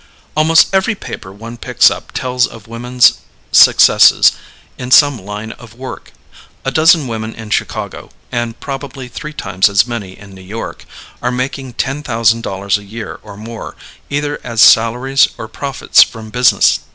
[0.35, 3.19] Almost every paper one picks up tells of women's
[3.51, 4.31] successes
[4.75, 6.11] in some line of work.
[6.65, 10.85] A dozen women in Chicago, and probably three times as many in New York,
[11.21, 13.75] are making ten thousand dollars a year or more,
[14.09, 16.79] either as salaries or profits from business.